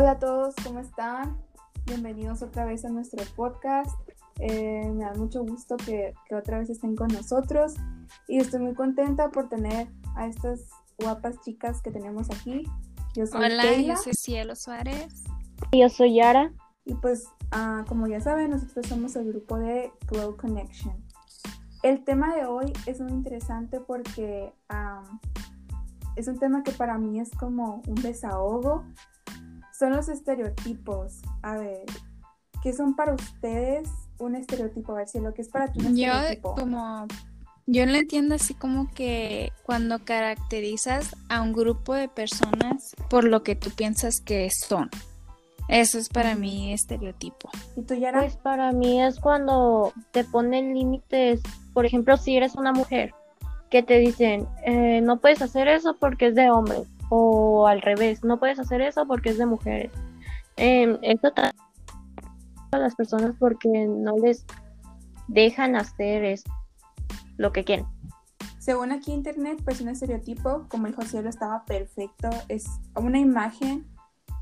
Hola 0.00 0.12
a 0.12 0.18
todos, 0.18 0.54
¿cómo 0.64 0.78
están? 0.80 1.36
Bienvenidos 1.84 2.40
otra 2.40 2.64
vez 2.64 2.86
a 2.86 2.88
nuestro 2.88 3.22
podcast. 3.36 3.94
Eh, 4.38 4.90
me 4.94 5.04
da 5.04 5.12
mucho 5.12 5.44
gusto 5.44 5.76
que, 5.76 6.14
otra 6.34 6.58
vez 6.58 6.70
estén 6.70 6.96
con 6.96 7.08
nosotros 7.08 7.74
y 8.26 8.38
estoy 8.38 8.60
muy 8.60 8.72
contenta 8.72 9.28
por 9.28 9.50
tener 9.50 9.88
a 10.16 10.26
estas 10.26 10.70
guapas 10.98 11.38
chicas 11.42 11.82
que 11.82 11.90
tenemos 11.90 12.30
aquí. 12.30 12.62
Yo 13.14 13.26
soy 13.26 13.44
Hola, 13.44 13.76
yo 13.76 13.94
soy 13.94 14.14
Cielo 14.14 14.56
Suárez. 14.56 15.22
Yo 15.70 15.90
soy 15.90 16.14
Yara. 16.14 16.50
Y 16.86 16.94
pues, 16.94 17.28
ah, 17.50 17.84
como 17.86 18.06
ya 18.06 18.22
saben, 18.22 18.48
nosotros 18.52 18.86
somos 18.86 19.14
el 19.16 19.26
grupo 19.26 19.58
de 19.58 19.92
Glow 20.08 20.34
Connection. 20.34 20.96
El 21.82 22.04
tema 22.04 22.34
de 22.34 22.46
hoy 22.46 22.72
es 22.86 23.02
muy 23.02 23.12
interesante 23.12 23.80
porque 23.80 24.54
es 26.16 26.26
un 26.26 26.38
tema 26.38 26.62
que 26.62 26.72
para 26.72 26.96
mí 26.96 27.20
es 27.20 27.30
como 27.32 27.82
un 27.86 27.96
desahogo. 27.96 28.86
Son 29.80 29.96
los 29.96 30.10
estereotipos. 30.10 31.22
A 31.40 31.56
ver, 31.56 31.86
¿qué 32.62 32.74
son 32.74 32.94
para 32.94 33.14
ustedes 33.14 33.88
un 34.18 34.36
estereotipo? 34.36 34.92
A 34.92 34.96
ver 34.96 35.08
si 35.08 35.20
lo 35.20 35.32
que 35.32 35.40
es 35.40 35.48
para 35.48 35.72
ti 35.72 35.80
un 35.80 35.98
estereotipo. 35.98 36.54
Yo 36.54 36.62
como 36.62 37.06
yo 37.66 37.86
lo 37.86 37.94
entiendo 37.94 38.34
así 38.34 38.52
como 38.52 38.90
que 38.90 39.54
cuando 39.62 40.04
caracterizas 40.04 41.16
a 41.30 41.40
un 41.40 41.54
grupo 41.54 41.94
de 41.94 42.08
personas 42.08 42.94
por 43.08 43.24
lo 43.24 43.42
que 43.42 43.56
tú 43.56 43.70
piensas 43.70 44.20
que 44.20 44.50
son. 44.50 44.90
Eso 45.66 45.96
es 45.96 46.10
para 46.10 46.34
mí 46.34 46.74
estereotipo. 46.74 47.48
¿Y 47.74 47.80
tú, 47.80 47.94
Yara? 47.94 48.20
Pues 48.20 48.36
para 48.36 48.72
mí 48.72 49.02
es 49.02 49.18
cuando 49.18 49.94
te 50.10 50.24
ponen 50.24 50.74
límites, 50.74 51.40
por 51.72 51.86
ejemplo, 51.86 52.18
si 52.18 52.36
eres 52.36 52.54
una 52.54 52.74
mujer, 52.74 53.14
que 53.70 53.82
te 53.82 53.98
dicen, 53.98 54.46
eh, 54.66 55.00
no 55.00 55.20
puedes 55.20 55.40
hacer 55.40 55.68
eso 55.68 55.96
porque 55.98 56.26
es 56.26 56.34
de 56.34 56.50
hombres, 56.50 56.86
o 57.10 57.66
al 57.66 57.82
revés, 57.82 58.24
no 58.24 58.38
puedes 58.38 58.58
hacer 58.58 58.80
eso 58.80 59.06
porque 59.06 59.30
es 59.30 59.38
de 59.38 59.46
mujeres. 59.46 59.92
Eh, 60.56 60.98
esto 61.02 61.32
a 62.72 62.78
las 62.78 62.94
personas 62.94 63.34
porque 63.38 63.86
no 63.86 64.16
les 64.16 64.46
dejan 65.28 65.76
hacer 65.76 66.24
eso, 66.24 66.50
lo 67.36 67.52
que 67.52 67.64
quieren. 67.64 67.86
Según 68.58 68.92
aquí 68.92 69.12
internet, 69.12 69.60
pues 69.64 69.80
un 69.80 69.88
estereotipo, 69.88 70.66
como 70.68 70.86
el 70.86 70.94
José 70.94 71.22
lo 71.22 71.28
estaba 71.28 71.64
perfecto, 71.64 72.30
es 72.48 72.66
una 72.94 73.18
imagen 73.18 73.86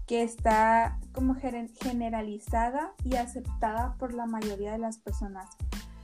que 0.07 0.23
está 0.23 0.99
como 1.13 1.35
generalizada 1.35 2.93
y 3.05 3.17
aceptada 3.17 3.95
por 3.99 4.15
la 4.15 4.27
mayoría 4.27 4.73
de 4.73 4.79
las 4.79 4.99
personas. 4.99 5.49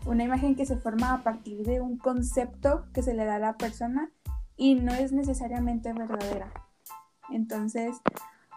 Una 0.06 0.24
imagen 0.24 0.54
que 0.54 0.66
se 0.66 0.76
forma 0.76 1.12
a 1.12 1.22
partir 1.22 1.64
de 1.64 1.80
un 1.80 1.98
concepto 1.98 2.84
que 2.92 3.02
se 3.02 3.14
le 3.14 3.24
da 3.24 3.36
a 3.36 3.38
la 3.40 3.56
persona 3.56 4.10
y 4.56 4.74
no 4.74 4.92
es 4.92 5.12
necesariamente 5.12 5.92
verdadera. 5.92 6.52
Entonces, 7.30 7.96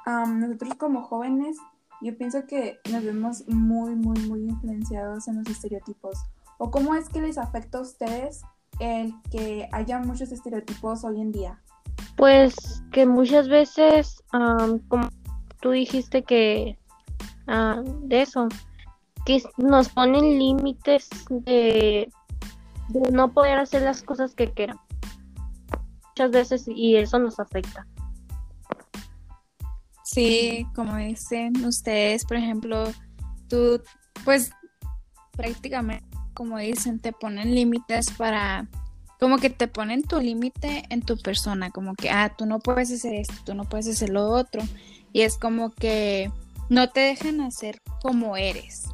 nosotros 0.06 0.76
como 0.76 1.04
jóvenes, 1.04 1.58
yo 2.02 2.18
pienso 2.18 2.46
que 2.46 2.80
nos 2.92 3.04
vemos 3.04 3.48
muy, 3.48 3.96
muy, 3.96 4.20
muy 4.28 4.42
influenciados 4.42 5.28
en 5.28 5.38
los 5.38 5.48
estereotipos. 5.48 6.18
¿O 6.58 6.72
cómo 6.72 6.96
es 6.96 7.10
que 7.10 7.22
les 7.22 7.38
afecta 7.38 7.80
a 7.80 7.82
ustedes 7.82 8.42
el 8.80 9.14
que 9.32 9.68
haya 9.72 10.00
muchos 10.00 10.32
estereotipos 10.32 11.04
hoy 11.04 11.22
en 11.22 11.32
día? 11.32 11.62
Pues 12.16 12.84
que 12.92 13.06
muchas 13.06 13.48
veces, 13.48 14.24
como 14.88 15.10
tú 15.62 15.72
dijiste 15.72 16.24
que 16.24 16.78
de 17.48 18.22
eso, 18.22 18.48
que 19.26 19.42
nos 19.58 19.90
ponen 19.90 20.40
límites 20.40 21.10
de, 21.30 22.10
no 23.12 23.34
poder 23.34 23.60
hacer 23.60 23.82
las 23.82 24.02
cosas 24.04 24.34
que 24.34 24.52
quieran. 24.52 24.80
Muchas 26.18 26.32
veces 26.32 26.64
y 26.68 26.96
eso 26.96 27.20
nos 27.20 27.40
afecta. 27.40 27.86
Sí, 30.04 30.66
como 30.74 30.96
dicen 30.96 31.64
ustedes, 31.64 32.26
por 32.26 32.38
ejemplo, 32.38 32.92
tú, 33.48 33.80
pues 34.26 34.50
prácticamente, 35.34 36.04
como 36.34 36.58
dicen, 36.58 37.00
te 37.00 37.14
ponen 37.14 37.54
límites 37.54 38.10
para, 38.10 38.68
como 39.20 39.38
que 39.38 39.52
te 39.52 39.68
ponen 39.68 40.02
tu 40.02 40.20
límite 40.20 40.86
en 40.90 41.04
tu 41.04 41.20
persona, 41.20 41.70
como 41.70 41.94
que, 41.94 42.10
ah, 42.10 42.34
tú 42.36 42.48
no 42.48 42.58
puedes 42.58 42.92
hacer 42.92 43.14
esto, 43.14 43.36
tú 43.46 43.54
no 43.54 43.66
puedes 43.66 43.88
hacer 43.88 44.10
lo 44.10 44.28
otro. 44.28 44.64
Y 45.14 45.22
es 45.22 45.38
como 45.38 45.70
que 45.70 46.32
no 46.68 46.90
te 46.90 47.02
dejan 47.02 47.42
hacer 47.42 47.80
como 48.02 48.38
eres. 48.38 48.86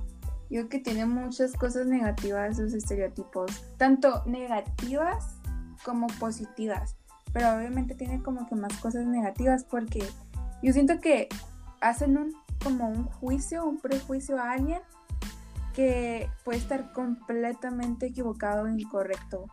Yo 0.50 0.68
creo 0.68 0.69
que 0.69 0.80
tiene 0.80 1.06
muchas 1.06 1.53
cosas 1.53 1.88
negativas 1.88 2.59
esos 2.59 2.74
estereotipos, 2.74 3.64
tanto 3.78 4.24
negativas 4.25 5.38
como 5.86 6.08
positivas, 6.08 6.98
pero 7.34 7.56
obviamente 7.56 7.96
tiene 7.96 8.22
como 8.22 8.48
que 8.48 8.56
más 8.56 8.78
cosas 8.78 9.06
negativas 9.06 9.66
porque 9.66 10.04
yo 10.62 10.72
siento 10.72 11.00
que 11.02 11.28
hacen 11.82 12.18
un 12.18 12.34
como 12.64 12.88
un 12.88 13.06
juicio, 13.06 13.66
un 13.66 13.80
prejuicio 13.80 14.40
a 14.40 14.52
alguien 14.52 14.80
que 15.74 16.30
puede 16.46 16.60
estar 16.60 16.94
completamente 16.94 18.06
equivocado 18.06 18.68
e 18.68 18.72
incorrecto. 18.72 19.48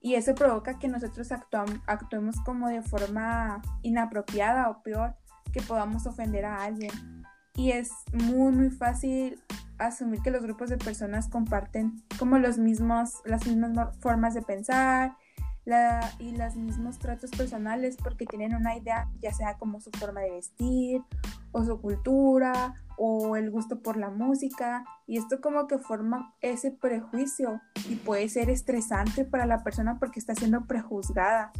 Y 0.00 0.14
eso 0.14 0.34
provoca 0.34 0.78
que 0.78 0.88
nosotros 0.88 1.30
actuemos 1.86 2.36
como 2.44 2.68
de 2.68 2.82
forma 2.82 3.60
inapropiada 3.82 4.70
o 4.70 4.82
peor 4.82 5.16
que 5.52 5.60
podamos 5.60 6.06
ofender 6.06 6.44
a 6.44 6.62
alguien. 6.62 6.92
Y 7.54 7.72
es 7.72 7.90
muy, 8.12 8.52
muy 8.52 8.70
fácil 8.70 9.42
asumir 9.78 10.20
que 10.22 10.30
los 10.30 10.42
grupos 10.42 10.70
de 10.70 10.78
personas 10.78 11.28
comparten 11.28 12.02
como 12.18 12.38
los 12.38 12.58
mismos, 12.58 13.20
las 13.24 13.46
mismas 13.46 13.96
formas 13.98 14.34
de 14.34 14.42
pensar 14.42 15.16
y 16.20 16.30
los 16.30 16.54
mismos 16.54 16.98
tratos 16.98 17.32
personales 17.32 17.96
porque 17.96 18.24
tienen 18.24 18.54
una 18.54 18.76
idea, 18.76 19.10
ya 19.20 19.32
sea 19.32 19.58
como 19.58 19.80
su 19.80 19.90
forma 19.90 20.20
de 20.20 20.30
vestir 20.30 21.02
o 21.50 21.64
su 21.64 21.80
cultura 21.80 22.74
o 22.96 23.36
el 23.36 23.50
gusto 23.50 23.82
por 23.82 23.96
la 23.96 24.10
música. 24.10 24.84
Y 25.08 25.18
esto 25.18 25.40
como 25.40 25.66
que 25.66 25.78
forma 25.78 26.34
ese 26.40 26.70
prejuicio 26.70 27.60
y 27.88 27.96
puede 27.96 28.28
ser 28.28 28.48
estresante 28.48 29.24
para 29.24 29.44
la 29.44 29.64
persona 29.64 29.98
porque 29.98 30.20
está 30.20 30.36
siendo 30.36 30.66
prejuzgada. 30.66 31.50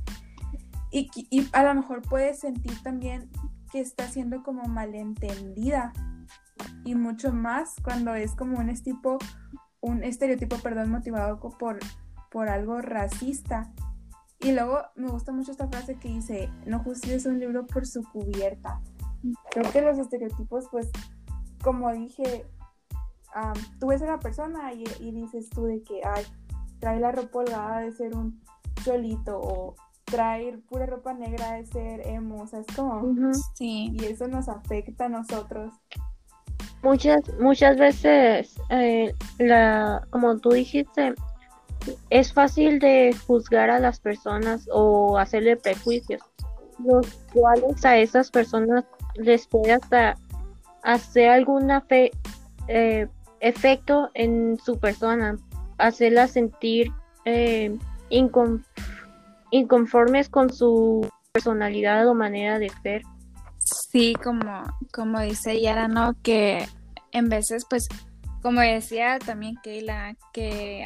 Y, 0.92 1.10
y 1.30 1.48
a 1.52 1.64
lo 1.64 1.74
mejor 1.74 2.02
puede 2.02 2.34
sentir 2.34 2.80
también 2.84 3.28
que 3.72 3.80
está 3.80 4.06
siendo 4.06 4.44
como 4.44 4.62
malentendida 4.68 5.92
y 6.84 6.94
mucho 6.94 7.32
más 7.32 7.74
cuando 7.82 8.14
es 8.14 8.36
como 8.36 8.58
un 8.58 8.72
tipo 8.76 9.18
un 9.80 10.04
estereotipo 10.04 10.56
perdón 10.58 10.90
motivado 10.90 11.40
por 11.40 11.80
por 12.30 12.48
algo 12.48 12.80
racista 12.80 13.72
y 14.40 14.52
luego 14.52 14.82
me 14.94 15.08
gusta 15.08 15.32
mucho 15.32 15.52
esta 15.52 15.68
frase 15.68 15.98
que 15.98 16.08
dice 16.08 16.50
no 16.66 16.80
juzgues 16.80 17.26
un 17.26 17.38
libro 17.38 17.66
por 17.66 17.86
su 17.86 18.02
cubierta 18.04 18.80
creo 19.50 19.72
que 19.72 19.82
los 19.82 19.98
estereotipos 19.98 20.66
pues 20.70 20.90
como 21.62 21.92
dije 21.92 22.46
tú 23.80 23.88
ves 23.88 24.02
a 24.02 24.06
la 24.06 24.18
persona 24.18 24.72
y, 24.72 24.84
y, 25.00 25.10
dices 25.12 25.50
tú 25.50 25.64
de 25.64 25.82
que 25.82 26.00
ay 26.04 26.24
trae 26.78 27.00
la 27.00 27.12
ropa 27.12 27.40
holgada 27.40 27.80
de 27.80 27.92
ser 27.92 28.16
un 28.16 28.40
cholito 28.82 29.38
o 29.38 29.74
traer 30.06 30.60
pura 30.60 30.86
ropa 30.86 31.12
negra 31.14 31.58
es 31.58 31.68
ser 31.70 32.06
emo, 32.06 32.42
o 32.42 32.46
sea, 32.46 32.60
es 32.60 32.66
como... 32.74 33.02
Sí. 33.54 33.90
Y 33.92 34.04
eso 34.04 34.28
nos 34.28 34.48
afecta 34.48 35.06
a 35.06 35.08
nosotros. 35.08 35.74
Muchas, 36.82 37.20
muchas 37.40 37.76
veces, 37.76 38.54
eh, 38.70 39.12
la, 39.38 40.06
como 40.10 40.38
tú 40.38 40.50
dijiste, 40.50 41.14
es 42.10 42.32
fácil 42.32 42.78
de 42.78 43.14
juzgar 43.26 43.70
a 43.70 43.80
las 43.80 44.00
personas 44.00 44.68
o 44.72 45.18
hacerle 45.18 45.56
prejuicios, 45.56 46.22
los 46.84 47.06
cuales 47.32 47.84
a 47.84 47.98
esas 47.98 48.30
personas 48.30 48.84
les 49.14 49.46
puede 49.46 49.72
hasta 49.72 50.16
hacer 50.82 51.30
alguna 51.30 51.80
fe, 51.82 52.12
eh, 52.68 53.08
efecto 53.40 54.10
en 54.14 54.58
su 54.64 54.78
persona, 54.78 55.36
hacerla 55.78 56.28
sentir 56.28 56.92
eh, 57.24 57.76
inconformes 59.50 60.28
con 60.28 60.52
su 60.52 61.08
personalidad 61.32 62.08
o 62.08 62.14
manera 62.14 62.58
de 62.58 62.70
ser. 62.82 63.02
Sí, 63.58 64.14
como, 64.22 64.62
como 64.92 65.20
dice 65.20 65.60
Yara, 65.60 65.88
¿no? 65.88 66.14
Que 66.22 66.66
en 67.12 67.28
veces, 67.28 67.66
pues, 67.68 67.88
como 68.42 68.60
decía 68.60 69.18
también 69.18 69.56
Keila, 69.62 70.16
que, 70.32 70.84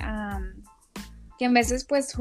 que 1.40 1.46
en 1.46 1.54
veces 1.54 1.86
pues 1.86 2.14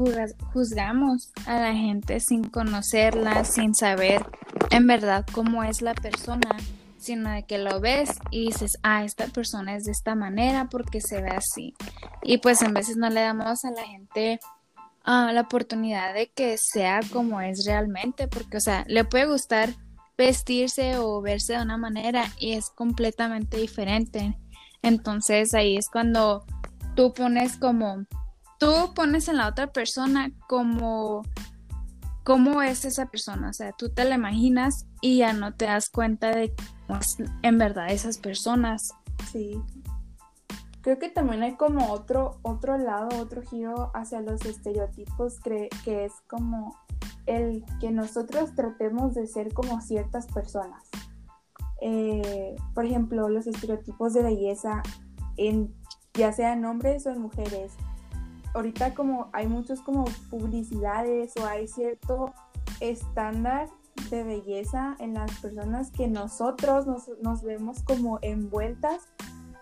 juzgamos 0.54 1.30
a 1.44 1.60
la 1.60 1.74
gente 1.74 2.20
sin 2.20 2.42
conocerla, 2.42 3.44
sin 3.44 3.74
saber 3.74 4.24
en 4.70 4.86
verdad 4.86 5.26
cómo 5.30 5.62
es 5.62 5.82
la 5.82 5.92
persona, 5.92 6.56
sino 6.96 7.28
de 7.28 7.42
que 7.42 7.58
lo 7.58 7.80
ves 7.80 8.12
y 8.30 8.46
dices, 8.46 8.78
ah, 8.82 9.04
esta 9.04 9.26
persona 9.26 9.76
es 9.76 9.84
de 9.84 9.92
esta 9.92 10.14
manera 10.14 10.68
porque 10.70 11.02
se 11.02 11.20
ve 11.20 11.28
así. 11.28 11.74
Y 12.22 12.38
pues 12.38 12.62
en 12.62 12.72
veces 12.72 12.96
no 12.96 13.10
le 13.10 13.20
damos 13.20 13.62
a 13.66 13.70
la 13.72 13.82
gente 13.82 14.40
la 15.04 15.42
oportunidad 15.42 16.14
de 16.14 16.30
que 16.30 16.56
sea 16.56 17.00
como 17.12 17.42
es 17.42 17.66
realmente, 17.66 18.26
porque, 18.26 18.56
o 18.56 18.60
sea, 18.60 18.86
le 18.88 19.04
puede 19.04 19.26
gustar 19.26 19.68
vestirse 20.16 20.96
o 20.96 21.20
verse 21.20 21.52
de 21.52 21.62
una 21.62 21.76
manera 21.76 22.24
y 22.38 22.52
es 22.52 22.70
completamente 22.70 23.58
diferente. 23.58 24.38
Entonces 24.80 25.52
ahí 25.52 25.76
es 25.76 25.90
cuando 25.90 26.46
tú 26.96 27.12
pones 27.12 27.58
como, 27.58 28.06
tú 28.60 28.92
pones 28.94 29.26
en 29.28 29.38
la 29.38 29.48
otra 29.48 29.72
persona 29.72 30.30
como, 30.46 31.22
cómo 32.22 32.62
es 32.62 32.84
esa 32.84 33.06
persona, 33.06 33.48
o 33.48 33.52
sea, 33.52 33.72
tú 33.72 33.88
te 33.88 34.04
la 34.04 34.14
imaginas 34.14 34.86
y 35.00 35.18
ya 35.18 35.32
no 35.32 35.54
te 35.54 35.64
das 35.64 35.88
cuenta 35.88 36.30
de 36.30 36.54
en 37.42 37.58
verdad 37.58 37.90
esas 37.90 38.18
personas. 38.18 38.92
Sí. 39.32 39.60
Creo 40.82 40.98
que 40.98 41.08
también 41.08 41.42
hay 41.42 41.56
como 41.56 41.90
otro, 41.92 42.38
otro 42.42 42.78
lado, 42.78 43.08
otro 43.20 43.42
giro 43.42 43.90
hacia 43.94 44.20
los 44.20 44.44
estereotipos 44.44 45.40
que, 45.40 45.68
que 45.84 46.04
es 46.04 46.12
como 46.26 46.76
el 47.26 47.64
que 47.80 47.90
nosotros 47.90 48.54
tratemos 48.54 49.14
de 49.14 49.26
ser 49.26 49.54
como 49.54 49.80
ciertas 49.80 50.26
personas. 50.26 50.84
Eh, 51.80 52.56
por 52.74 52.84
ejemplo, 52.84 53.28
los 53.28 53.46
estereotipos 53.46 54.12
de 54.12 54.22
belleza, 54.22 54.82
en, 55.36 55.74
ya 56.14 56.32
sea 56.32 56.52
en 56.52 56.64
hombres 56.64 57.06
o 57.06 57.10
en 57.10 57.22
mujeres. 57.22 57.72
Ahorita 58.54 58.94
como 58.94 59.28
hay 59.32 59.46
muchos 59.46 59.80
como 59.80 60.04
publicidades 60.30 61.34
o 61.40 61.46
hay 61.46 61.68
cierto 61.68 62.32
estándar 62.80 63.68
de 64.10 64.24
belleza 64.24 64.96
en 64.98 65.14
las 65.14 65.30
personas 65.40 65.90
que 65.90 66.08
nosotros 66.08 66.86
nos, 66.86 67.08
nos 67.22 67.42
vemos 67.42 67.82
como 67.82 68.18
envueltas 68.22 69.08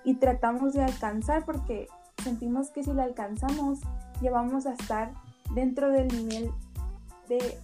y 0.04 0.14
tratamos 0.14 0.72
de 0.74 0.84
alcanzar 0.84 1.44
porque 1.44 1.88
sentimos 2.22 2.70
que 2.70 2.82
si 2.82 2.92
la 2.92 3.04
alcanzamos 3.04 3.80
ya 4.20 4.30
vamos 4.30 4.66
a 4.66 4.72
estar 4.72 5.12
dentro 5.54 5.90
del 5.90 6.08
nivel 6.08 6.50
de, 7.28 7.58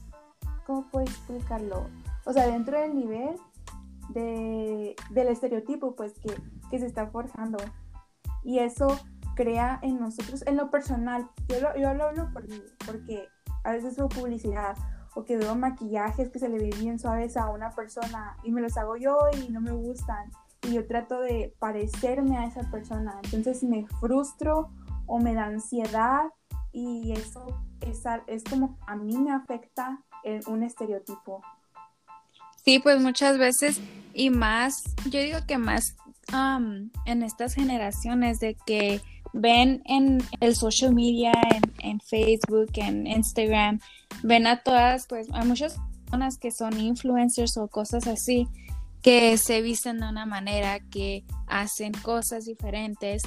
¿cómo 0.67 0.89
puedo 0.91 1.05
explicarlo? 1.07 1.89
O 2.25 2.33
sea, 2.33 2.47
dentro 2.47 2.79
del 2.79 2.95
nivel 2.95 3.37
de, 4.11 4.97
del 5.11 5.29
estereotipo 5.29 5.95
pues 5.95 6.13
que, 6.19 6.35
que, 6.71 6.79
se 6.79 6.87
está 6.87 7.07
forjando. 7.07 7.59
Y 8.43 8.59
eso 8.59 8.99
crea 9.35 9.79
en 9.83 10.01
nosotros, 10.01 10.43
en 10.47 10.57
lo 10.57 10.71
personal, 10.71 11.29
yo 11.49 11.61
lo, 11.61 11.77
yo 11.77 11.95
lo 11.95 12.05
hablo 12.09 12.31
por 12.33 12.49
mí, 12.49 12.63
porque 12.87 13.29
a 13.65 13.73
veces 13.73 13.97
veo 13.97 14.09
publicidad 14.09 14.77
o 15.15 15.25
que 15.25 15.37
veo 15.37 15.55
maquillajes 15.55 16.31
que 16.31 16.39
se 16.39 16.49
le 16.49 16.59
ve 16.59 16.71
bien 16.79 16.99
suaves 16.99 17.37
a 17.37 17.49
una 17.51 17.71
persona 17.71 18.37
y 18.43 18.51
me 18.51 18.61
los 18.61 18.77
hago 18.77 18.97
yo 18.97 19.19
y 19.33 19.51
no 19.51 19.61
me 19.61 19.73
gustan 19.73 20.31
y 20.63 20.73
yo 20.73 20.87
trato 20.87 21.21
de 21.21 21.55
parecerme 21.59 22.37
a 22.37 22.47
esa 22.47 22.69
persona. 22.71 23.21
Entonces 23.25 23.63
me 23.63 23.87
frustro 24.01 24.71
o 25.07 25.19
me 25.19 25.35
da 25.35 25.45
ansiedad 25.45 26.23
y 26.73 27.13
eso 27.13 27.47
es, 27.81 28.03
es 28.27 28.45
como 28.45 28.79
a 28.87 28.97
mí 28.97 29.17
me 29.19 29.33
afecta 29.33 30.01
en 30.25 30.41
un 30.47 30.63
estereotipo. 30.63 31.43
Sí, 32.65 32.79
pues 32.79 33.01
muchas 33.01 33.39
veces 33.39 33.81
y 34.15 34.31
más, 34.31 34.83
yo 35.11 35.21
digo 35.21 35.39
que 35.47 35.59
más 35.59 35.97
en 37.05 37.23
estas 37.23 37.55
generaciones 37.55 38.41
de 38.41 38.57
que 38.67 39.03
ven 39.35 39.83
en 39.85 40.23
el 40.41 40.55
social 40.55 40.95
media, 40.95 41.33
en, 41.51 41.63
en, 41.81 42.01
Facebook, 42.01 42.71
en 42.77 43.07
Instagram, 43.07 43.81
ven 44.23 44.47
a 44.47 44.63
todas, 44.63 45.07
pues 45.09 45.27
hay 45.33 45.47
muchas 45.47 45.77
personas 46.05 46.39
que 46.39 46.53
son 46.53 46.81
influencers 46.81 47.57
o 47.59 47.69
cosas 47.69 48.07
así, 48.07 48.49
que 49.03 49.37
se 49.37 49.61
visten 49.61 49.99
de 49.99 50.09
una 50.09 50.25
manera, 50.25 50.79
que 50.81 51.25
hacen 51.49 51.93
cosas 51.93 52.47
diferentes 52.47 53.23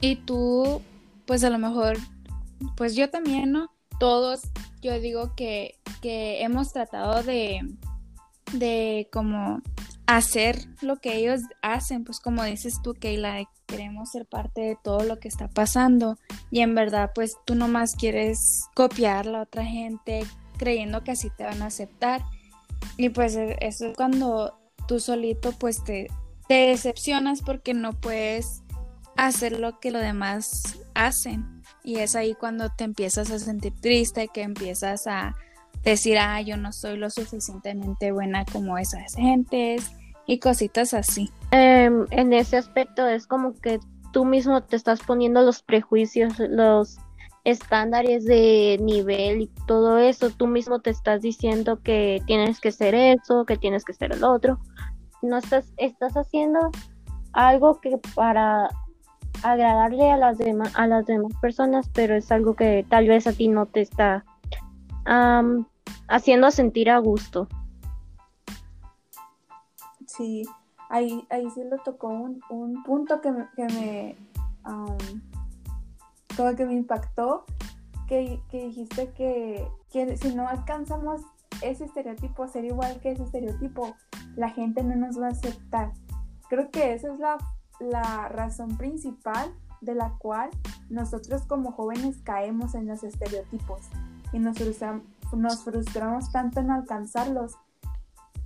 y 0.00 0.16
tú, 0.16 0.80
pues 1.26 1.44
a 1.44 1.50
lo 1.50 1.58
mejor, 1.58 1.98
pues 2.76 2.96
yo 2.96 3.10
también, 3.10 3.52
¿no? 3.52 3.70
Todos, 4.00 4.40
yo 4.80 4.98
digo 4.98 5.34
que, 5.36 5.78
que 6.00 6.42
hemos 6.42 6.72
tratado 6.72 7.22
de, 7.22 7.60
de 8.54 9.08
como 9.12 9.60
hacer 10.06 10.58
lo 10.80 10.96
que 10.96 11.16
ellos 11.16 11.40
hacen, 11.62 12.04
pues 12.04 12.18
como 12.18 12.42
dices 12.44 12.80
tú, 12.82 12.94
Keila, 12.94 13.44
queremos 13.66 14.10
ser 14.10 14.26
parte 14.26 14.60
de 14.60 14.78
todo 14.82 15.04
lo 15.04 15.18
que 15.18 15.28
está 15.28 15.48
pasando 15.48 16.18
y 16.50 16.60
en 16.60 16.74
verdad 16.74 17.10
pues 17.14 17.36
tú 17.44 17.54
nomás 17.54 17.94
quieres 17.94 18.64
copiar 18.74 19.26
a 19.26 19.30
la 19.30 19.42
otra 19.42 19.64
gente 19.64 20.24
creyendo 20.58 21.02
que 21.02 21.12
así 21.12 21.30
te 21.30 21.44
van 21.44 21.62
a 21.62 21.66
aceptar 21.66 22.22
y 22.96 23.08
pues 23.08 23.36
e, 23.36 23.56
eso 23.60 23.86
es 23.86 23.96
cuando 23.96 24.58
tú 24.86 25.00
solito 25.00 25.52
pues 25.52 25.82
te, 25.84 26.08
te 26.48 26.68
decepcionas 26.68 27.42
porque 27.42 27.74
no 27.74 27.92
puedes 27.92 28.62
hacer 29.16 29.58
lo 29.58 29.80
que 29.80 29.90
los 29.90 30.02
demás 30.02 30.78
hacen. 30.94 31.62
Y 31.82 31.96
es 31.96 32.16
ahí 32.16 32.34
cuando 32.34 32.70
te 32.70 32.84
empiezas 32.84 33.30
a 33.30 33.38
sentir 33.38 33.74
triste, 33.80 34.28
que 34.32 34.42
empiezas 34.42 35.06
a 35.06 35.34
decir, 35.82 36.18
ah, 36.18 36.40
yo 36.40 36.56
no 36.56 36.72
soy 36.72 36.96
lo 36.96 37.10
suficientemente 37.10 38.12
buena 38.12 38.44
como 38.46 38.78
esas 38.78 39.14
gentes 39.14 39.90
y 40.26 40.38
cositas 40.38 40.94
así. 40.94 41.30
Em, 41.50 42.06
en 42.10 42.32
ese 42.32 42.56
aspecto 42.56 43.06
es 43.06 43.26
como 43.26 43.54
que 43.60 43.80
tú 44.12 44.24
mismo 44.24 44.62
te 44.62 44.76
estás 44.76 45.00
poniendo 45.00 45.42
los 45.42 45.62
prejuicios, 45.62 46.38
los 46.38 46.98
estándares 47.44 48.24
de 48.24 48.78
nivel 48.80 49.42
y 49.42 49.46
todo 49.66 49.98
eso, 49.98 50.30
tú 50.30 50.46
mismo 50.46 50.80
te 50.80 50.90
estás 50.90 51.20
diciendo 51.20 51.80
que 51.82 52.22
tienes 52.26 52.60
que 52.60 52.72
ser 52.72 52.94
eso, 52.94 53.44
que 53.44 53.56
tienes 53.56 53.84
que 53.84 53.92
ser 53.92 54.12
el 54.12 54.24
otro. 54.24 54.58
No 55.20 55.38
estás, 55.38 55.72
estás 55.76 56.14
haciendo 56.14 56.70
algo 57.32 57.80
que 57.80 57.98
para 58.14 58.70
agradarle 59.42 60.10
a 60.10 60.16
las 60.16 60.38
demás 60.38 60.72
a 60.74 60.86
las 60.86 61.04
demás 61.06 61.32
personas, 61.40 61.90
pero 61.92 62.14
es 62.14 62.30
algo 62.32 62.54
que 62.54 62.86
tal 62.88 63.08
vez 63.08 63.26
a 63.26 63.32
ti 63.32 63.48
no 63.48 63.66
te 63.66 63.82
está 63.82 64.24
haciendo 66.08 66.50
sentir 66.50 66.88
a 66.88 66.98
gusto. 66.98 67.48
Sí, 70.16 70.44
ahí, 70.90 71.26
ahí 71.30 71.48
sí 71.50 71.62
lo 71.64 71.78
tocó 71.78 72.08
un, 72.08 72.40
punto 72.84 73.20
que 73.20 73.32
me, 73.32 73.48
que 73.56 73.64
me 73.64 74.16
como 76.36 76.56
que 76.56 76.66
me 76.66 76.74
impactó, 76.74 77.44
que, 78.08 78.40
dijiste 78.50 79.12
que, 79.12 79.68
si 80.16 80.34
no 80.34 80.48
alcanzamos 80.48 81.22
ese 81.62 81.84
estereotipo, 81.84 82.46
ser 82.48 82.64
igual 82.64 83.00
que 83.00 83.12
ese 83.12 83.22
estereotipo, 83.22 83.94
la 84.36 84.50
gente 84.50 84.82
no 84.82 84.96
nos 84.96 85.20
va 85.20 85.26
a 85.26 85.30
aceptar. 85.30 85.92
Creo 86.48 86.70
que 86.70 86.92
esa 86.92 87.12
es 87.12 87.18
la, 87.18 87.38
la 87.80 88.28
razón 88.28 88.76
principal 88.76 89.52
de 89.80 89.94
la 89.94 90.10
cual 90.18 90.50
nosotros 90.90 91.42
como 91.46 91.72
jóvenes 91.72 92.20
caemos 92.22 92.74
en 92.74 92.86
los 92.86 93.04
estereotipos 93.04 93.80
y 94.32 94.38
nos 94.38 94.58
frustramos, 94.58 95.04
nos 95.32 95.62
frustramos 95.62 96.32
tanto 96.32 96.60
en 96.60 96.70
alcanzarlos. 96.70 97.56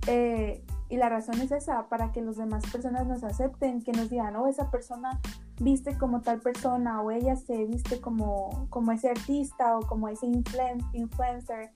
Eh, 0.07 0.63
y 0.89 0.97
la 0.97 1.07
razón 1.07 1.39
es 1.39 1.51
esa, 1.51 1.87
para 1.87 2.11
que 2.11 2.21
las 2.21 2.37
demás 2.37 2.63
personas 2.71 3.05
nos 3.05 3.23
acepten, 3.23 3.83
que 3.83 3.91
nos 3.91 4.09
digan, 4.09 4.35
oh, 4.35 4.47
esa 4.47 4.71
persona 4.71 5.19
viste 5.59 5.97
como 5.97 6.21
tal 6.21 6.39
persona 6.39 7.01
o 7.01 7.11
ella 7.11 7.35
se 7.35 7.65
viste 7.65 8.01
como, 8.01 8.67
como 8.69 8.91
ese 8.91 9.09
artista 9.09 9.77
o 9.77 9.81
como 9.81 10.07
ese 10.07 10.25
influencer. 10.25 11.71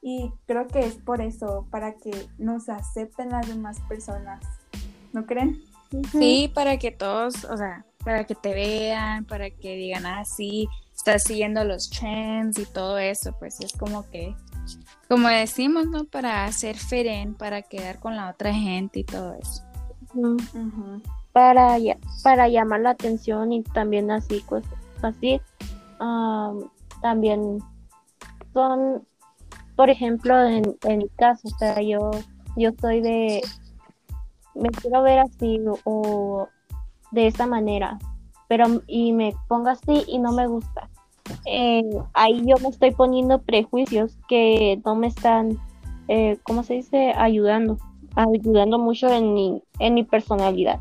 Y 0.00 0.32
creo 0.46 0.66
que 0.66 0.80
es 0.80 0.94
por 0.96 1.20
eso, 1.20 1.66
para 1.70 1.94
que 1.94 2.10
nos 2.38 2.68
acepten 2.68 3.30
las 3.30 3.48
demás 3.48 3.80
personas. 3.88 4.42
¿No 5.12 5.26
creen? 5.26 5.62
Sí, 6.10 6.50
para 6.54 6.78
que 6.78 6.90
todos, 6.90 7.44
o 7.44 7.56
sea, 7.56 7.84
para 8.04 8.24
que 8.24 8.34
te 8.34 8.52
vean, 8.52 9.24
para 9.24 9.50
que 9.50 9.76
digan, 9.76 10.06
ah, 10.06 10.24
sí, 10.24 10.68
estás 10.94 11.24
siguiendo 11.24 11.64
los 11.64 11.90
trends 11.90 12.58
y 12.58 12.66
todo 12.66 12.98
eso, 12.98 13.36
pues 13.38 13.60
es 13.60 13.72
como 13.72 14.08
que, 14.10 14.34
como 15.08 15.28
decimos, 15.28 15.86
¿no? 15.86 16.04
Para 16.04 16.50
ser 16.52 16.76
feren, 16.76 17.34
para 17.34 17.62
quedar 17.62 18.00
con 18.00 18.16
la 18.16 18.30
otra 18.30 18.52
gente 18.54 19.00
y 19.00 19.04
todo 19.04 19.34
eso 19.34 19.62
para, 21.34 21.76
para 22.22 22.48
llamar 22.48 22.80
la 22.80 22.90
atención 22.90 23.52
y 23.52 23.62
también 23.62 24.10
así, 24.10 24.44
pues, 24.48 24.64
así, 25.02 25.40
también 27.02 27.58
son, 28.52 29.04
por 29.74 29.90
ejemplo, 29.90 30.40
en, 30.44 30.76
en, 30.84 30.98
mi 30.98 31.08
caso, 31.10 31.48
o 31.48 31.58
sea, 31.58 31.82
yo, 31.82 32.12
yo 32.56 32.70
soy 32.80 33.00
de, 33.00 33.42
me 34.54 34.68
quiero 34.70 35.02
ver 35.02 35.18
así 35.18 35.60
o, 35.82 36.46
de 37.10 37.26
esta 37.26 37.46
manera, 37.46 37.98
pero 38.48 38.66
y 38.86 39.12
me 39.12 39.34
pongo 39.48 39.70
así 39.70 40.04
y 40.06 40.20
no 40.20 40.32
me 40.32 40.46
gusta. 40.46 40.88
Eh, 41.46 41.82
ahí 42.14 42.42
yo 42.46 42.56
me 42.62 42.68
estoy 42.68 42.92
poniendo 42.92 43.42
prejuicios 43.42 44.16
que 44.28 44.80
no 44.84 44.94
me 44.94 45.08
están, 45.08 45.58
eh, 46.08 46.38
¿cómo 46.44 46.62
se 46.62 46.74
dice? 46.74 47.12
Ayudando, 47.16 47.78
ayudando 48.14 48.78
mucho 48.78 49.08
en 49.08 49.34
mi, 49.34 49.62
en 49.78 49.94
mi 49.94 50.04
personalidad. 50.04 50.80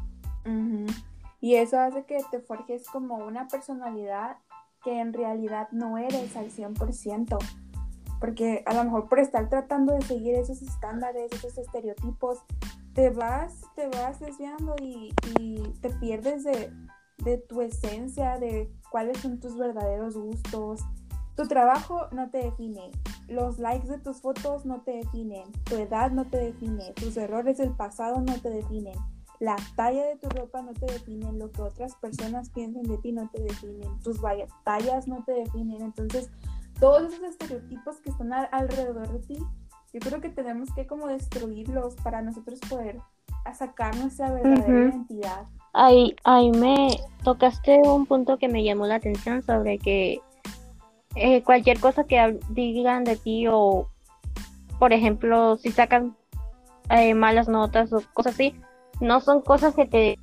Y 1.41 1.55
eso 1.55 1.77
hace 1.79 2.05
que 2.05 2.20
te 2.32 2.39
forjes 2.39 2.88
como 2.88 3.17
una 3.17 3.48
personalidad 3.48 4.38
que 4.84 5.00
en 5.00 5.13
realidad 5.13 5.67
no 5.72 5.98
eres 5.98 6.36
al 6.38 6.50
100%. 6.50 7.38
Porque 8.20 8.63
a 8.65 8.74
lo 8.74 8.86
mejor 8.86 9.10
por 9.10 9.20
estar 9.20 9.50
tratando 9.50 9.93
de 9.93 10.01
seguir 10.03 10.36
esos 10.36 10.62
estándares, 10.62 11.32
esos 11.34 11.58
estereotipos, 11.58 12.39
te 12.93 13.10
vas, 13.10 13.62
te 13.75 13.88
vas 13.88 14.20
desviando 14.20 14.75
y, 14.82 15.13
te 15.82 15.89
pierdes 15.89 16.43
de, 16.43 16.72
de 17.20 17.38
tu 17.38 17.62
esencia, 17.62 18.38
de 18.38 18.72
cuáles 18.91 19.20
son 19.20 19.39
tus 19.39 19.58
verdaderos 19.58 20.15
gustos. 20.15 20.82
Tu 21.36 21.48
trabajo 21.48 22.08
no 22.12 22.29
te 22.29 22.39
define, 22.39 22.91
los 23.27 23.58
likes 23.58 23.88
de 23.88 24.00
tus 24.00 24.22
fotos 24.22 24.65
no 24.65 24.82
te 24.82 24.91
definen, 24.91 25.51
tu 25.63 25.75
edad 25.75 26.12
no 26.12 26.25
te 26.25 26.38
define, 26.38 26.93
tus 26.93 27.17
errores 27.17 27.58
del 27.58 27.72
pasado 27.72 28.22
no 28.22 28.39
te 28.39 28.50
definen 28.50 28.96
la 29.43 29.58
talla 29.75 30.05
de 30.05 30.15
tu 30.15 30.29
ropa 30.29 30.62
no 30.62 30.74
te 30.74 30.86
define, 30.86 31.34
lo 31.34 31.51
que 31.51 31.62
otras 31.62 31.96
personas 31.96 32.50
piensen 32.50 32.84
de 32.84 32.98
ti 33.00 33.12
no 33.12 33.29
te 33.29 33.41
definen, 33.41 34.00
tus 34.00 34.22
tallas 34.63 35.08
no 35.08 35.22
te 35.25 35.34
definen. 35.34 35.82
Entonces, 35.82 36.29
todos 36.79 37.12
esos 37.12 37.25
estereotipos 37.25 38.00
que 38.00 38.10
están 38.10 38.32
alrededor 38.32 39.12
de 39.12 39.20
ti, 39.20 39.38
yo 39.91 40.00
creo 40.00 40.22
que 40.22 40.29
tenemos 40.29 40.74
que 40.74 40.88
como 40.88 41.08
destruirlos 41.08 41.96
para 41.96 42.22
nosotros 42.22 42.60
poder 42.70 43.00
sacar 43.53 43.93
nuestra 43.98 44.32
verdadera 44.32 44.88
identidad. 44.88 45.46
Ahí, 45.74 46.15
ahí 46.24 46.51
me 46.51 47.00
tocaste 47.24 47.80
un 47.84 48.06
punto 48.06 48.38
que 48.38 48.48
me 48.48 48.63
llamó 48.63 48.86
la 48.86 48.96
atención 48.96 49.42
sobre 49.44 49.80
que 49.80 50.22
eh, 51.15 51.44
cualquier 51.44 51.80
cosa 51.80 52.03
que 52.06 52.39
digan 52.50 53.03
de 53.03 53.15
ti 53.15 53.48
o, 53.48 53.88
por 54.80 54.94
ejemplo, 54.94 55.58
si 55.58 55.72
sacan 55.72 56.15
eh, 56.89 57.13
malas 57.13 57.48
notas 57.48 57.92
o 57.94 58.01
cosas 58.13 58.36
así, 58.36 58.56
no 59.00 59.20
son 59.20 59.42
cosas 59.42 59.75
que 59.75 59.86
te 59.86 60.20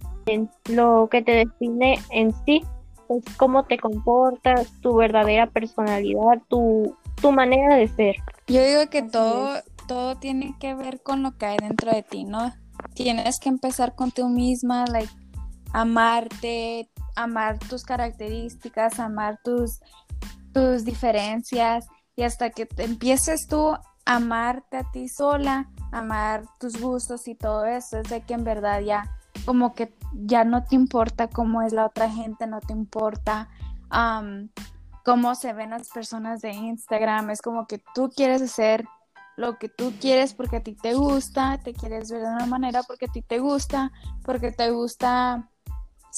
lo 0.69 1.09
que 1.11 1.23
te 1.23 1.33
define 1.33 1.99
en 2.11 2.33
sí 2.45 2.62
es 3.09 3.25
cómo 3.37 3.64
te 3.64 3.78
comportas, 3.78 4.71
tu 4.80 4.95
verdadera 4.95 5.49
personalidad, 5.49 6.40
tu, 6.49 6.97
tu 7.21 7.33
manera 7.33 7.75
de 7.75 7.88
ser. 7.88 8.16
Yo 8.47 8.64
digo 8.64 8.88
que 8.88 9.02
todo, 9.02 9.61
todo 9.88 10.16
tiene 10.16 10.54
que 10.61 10.75
ver 10.75 11.02
con 11.02 11.23
lo 11.23 11.37
que 11.37 11.47
hay 11.47 11.57
dentro 11.59 11.92
de 11.92 12.02
ti, 12.02 12.25
¿no? 12.25 12.52
Tienes 12.95 13.40
que 13.40 13.49
empezar 13.49 13.95
con 13.95 14.12
tú 14.12 14.28
misma, 14.28 14.85
like, 14.87 15.12
amarte, 15.72 16.90
amar 17.16 17.58
tus 17.58 17.84
características, 17.84 18.98
amar 18.98 19.38
tus, 19.42 19.80
tus 20.52 20.84
diferencias 20.84 21.86
y 22.16 22.22
hasta 22.22 22.50
que 22.50 22.68
empieces 22.76 23.46
tú 23.46 23.72
a 23.72 23.82
amarte 24.04 24.78
a 24.78 24.90
ti 24.90 25.08
sola, 25.08 25.70
amar 25.92 26.44
tus 26.58 26.80
gustos 26.80 27.28
y 27.28 27.34
todo 27.34 27.64
eso, 27.66 27.98
es 27.98 28.08
de 28.08 28.22
que 28.22 28.34
en 28.34 28.44
verdad 28.44 28.80
ya 28.80 29.16
como 29.44 29.74
que 29.74 29.94
ya 30.12 30.44
no 30.44 30.64
te 30.64 30.74
importa 30.74 31.28
cómo 31.28 31.62
es 31.62 31.72
la 31.72 31.86
otra 31.86 32.10
gente, 32.10 32.46
no 32.46 32.60
te 32.60 32.72
importa 32.72 33.48
cómo 35.04 35.34
se 35.34 35.52
ven 35.52 35.70
las 35.70 35.88
personas 35.88 36.40
de 36.40 36.52
Instagram, 36.52 37.30
es 37.30 37.42
como 37.42 37.66
que 37.66 37.82
tú 37.94 38.10
quieres 38.14 38.42
hacer 38.42 38.84
lo 39.36 39.58
que 39.58 39.68
tú 39.68 39.92
quieres 40.00 40.34
porque 40.34 40.56
a 40.56 40.62
ti 40.62 40.74
te 40.74 40.94
gusta, 40.94 41.58
te 41.64 41.72
quieres 41.72 42.10
ver 42.10 42.20
de 42.20 42.28
una 42.28 42.46
manera 42.46 42.82
porque 42.82 43.06
a 43.06 43.12
ti 43.12 43.22
te 43.22 43.38
gusta, 43.38 43.90
porque 44.22 44.52
te 44.52 44.70
gusta 44.70 45.50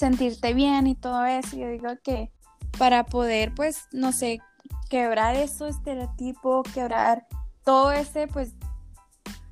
sentirte 0.03 0.53
bien 0.53 0.89
y 0.89 0.97
todo 0.97 1.25
eso. 1.27 1.57
Yo 1.57 1.69
digo 1.69 1.91
que 2.03 2.33
para 2.77 3.07
poder, 3.07 3.55
pues, 3.55 3.87
no 3.93 4.11
sé, 4.11 4.41
quebrar 4.91 5.37
eso 5.37 5.69
estereotipo, 5.69 6.65
quebrar 6.75 7.29
todo 7.63 7.93
ese, 7.93 8.27
pues, 8.27 8.57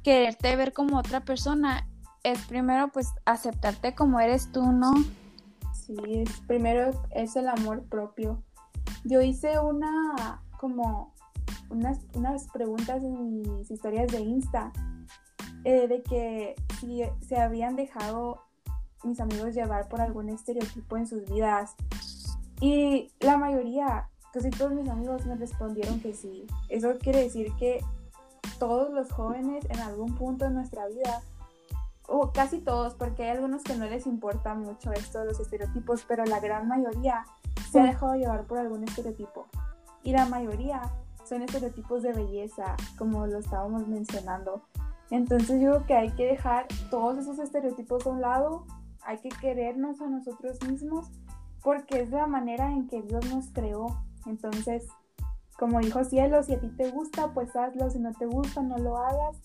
quererte 0.02 0.56
ver 0.56 0.72
como 0.72 0.98
otra 0.98 1.20
persona, 1.20 1.86
es 2.24 2.40
primero, 2.46 2.88
pues, 2.88 3.12
aceptarte 3.26 3.94
como 3.94 4.18
eres 4.18 4.50
tú, 4.50 4.72
¿no? 4.72 4.92
Sí, 5.72 5.94
es, 6.08 6.40
primero 6.48 6.90
es 7.10 7.36
el 7.36 7.48
amor 7.48 7.84
propio. 7.84 8.42
Yo 9.04 9.20
hice 9.20 9.60
una, 9.60 10.42
como, 10.58 11.14
unas, 11.68 12.00
unas 12.14 12.48
preguntas 12.48 13.04
en 13.04 13.40
mis 13.40 13.70
historias 13.70 14.10
de 14.10 14.20
Insta, 14.20 14.72
eh, 15.62 15.86
de 15.86 16.02
que 16.02 16.56
si 16.80 17.02
se 17.24 17.36
habían 17.36 17.76
dejado 17.76 18.49
mis 19.04 19.20
amigos 19.20 19.54
llevar 19.54 19.88
por 19.88 20.00
algún 20.00 20.28
estereotipo 20.28 20.96
en 20.96 21.06
sus 21.06 21.24
vidas. 21.24 21.74
Y 22.60 23.10
la 23.20 23.36
mayoría, 23.36 24.08
casi 24.32 24.50
todos 24.50 24.72
mis 24.72 24.88
amigos 24.88 25.24
me 25.26 25.36
respondieron 25.36 26.00
que 26.00 26.14
sí. 26.14 26.46
Eso 26.68 26.98
quiere 26.98 27.22
decir 27.22 27.52
que 27.58 27.84
todos 28.58 28.92
los 28.92 29.10
jóvenes 29.10 29.64
en 29.70 29.80
algún 29.80 30.14
punto 30.14 30.44
de 30.44 30.50
nuestra 30.50 30.86
vida, 30.86 31.22
o 32.06 32.32
casi 32.32 32.58
todos, 32.58 32.94
porque 32.94 33.22
hay 33.24 33.30
algunos 33.30 33.62
que 33.62 33.76
no 33.76 33.86
les 33.86 34.06
importa 34.06 34.54
mucho 34.54 34.92
esto 34.92 35.20
de 35.20 35.26
los 35.26 35.40
estereotipos, 35.40 36.04
pero 36.06 36.24
la 36.24 36.40
gran 36.40 36.66
mayoría 36.68 37.24
se 37.70 37.80
ha 37.80 37.84
dejado 37.84 38.14
llevar 38.16 38.44
por 38.44 38.58
algún 38.58 38.84
estereotipo. 38.84 39.46
Y 40.02 40.12
la 40.12 40.26
mayoría 40.26 40.82
son 41.24 41.42
estereotipos 41.42 42.02
de 42.02 42.12
belleza, 42.12 42.76
como 42.98 43.26
lo 43.26 43.38
estábamos 43.38 43.86
mencionando. 43.86 44.62
Entonces 45.10 45.60
yo 45.60 45.70
creo 45.70 45.86
que 45.86 45.94
hay 45.94 46.10
que 46.10 46.26
dejar 46.26 46.66
todos 46.90 47.18
esos 47.18 47.38
estereotipos 47.38 48.06
a 48.06 48.10
un 48.10 48.20
lado 48.20 48.64
hay 49.04 49.18
que 49.18 49.28
querernos 49.28 50.00
a 50.00 50.08
nosotros 50.08 50.58
mismos 50.68 51.08
porque 51.62 52.00
es 52.00 52.10
la 52.10 52.26
manera 52.26 52.72
en 52.72 52.86
que 52.88 53.02
Dios 53.02 53.24
nos 53.32 53.50
creó. 53.50 53.86
Entonces, 54.26 54.86
como 55.58 55.80
dijo 55.80 56.04
cielo, 56.04 56.42
si 56.42 56.54
a 56.54 56.60
ti 56.60 56.68
te 56.68 56.90
gusta, 56.90 57.32
pues 57.34 57.54
hazlo, 57.54 57.90
si 57.90 57.98
no 57.98 58.12
te 58.12 58.26
gusta, 58.26 58.62
no 58.62 58.78
lo 58.78 58.96
hagas, 58.96 59.36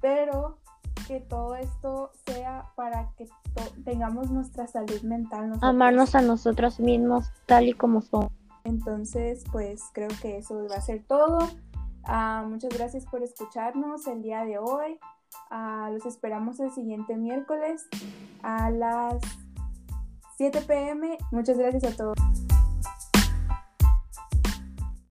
pero 0.00 0.58
que 1.06 1.20
todo 1.20 1.56
esto 1.56 2.10
sea 2.26 2.70
para 2.76 3.12
que 3.16 3.28
tengamos 3.84 4.30
nuestra 4.30 4.66
salud 4.66 5.02
mental. 5.02 5.52
Amarnos 5.60 6.14
a 6.14 6.22
nosotros 6.22 6.80
mismos 6.80 7.30
tal 7.46 7.68
y 7.68 7.74
como 7.74 8.00
somos. 8.00 8.32
Entonces, 8.64 9.44
pues 9.50 9.82
creo 9.92 10.10
que 10.20 10.38
eso 10.38 10.66
va 10.70 10.76
a 10.76 10.80
ser 10.80 11.04
todo. 11.04 11.38
Ah, 12.04 12.44
muchas 12.48 12.70
gracias 12.76 13.04
por 13.06 13.22
escucharnos 13.22 14.06
el 14.06 14.22
día 14.22 14.44
de 14.44 14.58
hoy. 14.58 14.98
Ah, 15.50 15.90
los 15.92 16.06
esperamos 16.06 16.60
el 16.60 16.70
siguiente 16.72 17.16
miércoles 17.16 17.86
a 18.42 18.70
las 18.70 19.20
7 20.36 20.60
pm. 20.62 21.18
Muchas 21.30 21.58
gracias 21.58 21.84
a 21.84 21.96
todos. 21.96 22.41